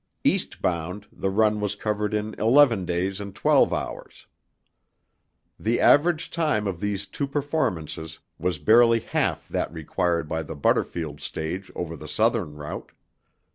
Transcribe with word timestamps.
East 0.23 0.63
bound, 0.63 1.05
the 1.11 1.29
run 1.29 1.59
was 1.59 1.75
covered 1.75 2.15
in 2.15 2.33
eleven 2.39 2.85
days 2.85 3.19
and 3.21 3.35
twelve 3.35 3.71
hours. 3.71 4.25
The 5.59 5.79
average 5.79 6.31
time 6.31 6.65
of 6.65 6.79
these 6.79 7.05
two 7.05 7.27
performances 7.27 8.17
was 8.39 8.57
barely 8.57 9.01
half 9.01 9.47
that 9.49 9.71
required 9.71 10.27
by 10.27 10.41
the 10.41 10.55
Butterfield 10.55 11.21
stage 11.21 11.69
over 11.75 11.95
the 11.95 12.07
Southern 12.07 12.55
route. 12.55 12.93